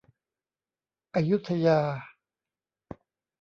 [1.15, 1.79] อยุธยา